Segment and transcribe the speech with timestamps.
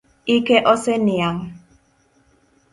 [0.35, 1.45] Ike oseniang'.